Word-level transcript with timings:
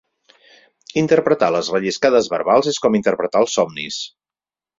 Interpretar 1.01 1.49
les 1.55 1.69
relliscades 1.75 2.31
verbals 2.33 2.71
és 2.73 2.81
com 2.87 2.99
interpretar 3.01 3.45
els 3.47 3.55
somnis. 3.61 4.01